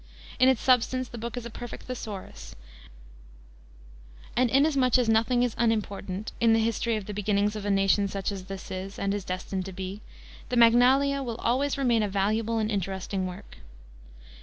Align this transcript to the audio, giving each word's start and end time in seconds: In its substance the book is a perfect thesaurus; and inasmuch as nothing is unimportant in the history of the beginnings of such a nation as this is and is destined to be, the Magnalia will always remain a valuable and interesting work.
In 0.39 0.49
its 0.49 0.61
substance 0.63 1.09
the 1.09 1.19
book 1.19 1.37
is 1.37 1.45
a 1.45 1.51
perfect 1.51 1.83
thesaurus; 1.83 2.55
and 4.35 4.49
inasmuch 4.49 4.97
as 4.97 5.07
nothing 5.07 5.43
is 5.43 5.53
unimportant 5.59 6.31
in 6.41 6.53
the 6.53 6.59
history 6.59 6.95
of 6.95 7.05
the 7.05 7.13
beginnings 7.13 7.55
of 7.55 7.61
such 7.61 7.67
a 7.67 7.71
nation 7.71 8.03
as 8.05 8.45
this 8.45 8.71
is 8.71 8.97
and 8.97 9.13
is 9.13 9.23
destined 9.23 9.65
to 9.65 9.71
be, 9.71 10.01
the 10.49 10.57
Magnalia 10.57 11.21
will 11.21 11.37
always 11.37 11.77
remain 11.77 12.01
a 12.01 12.09
valuable 12.09 12.57
and 12.57 12.71
interesting 12.71 13.27
work. 13.27 13.57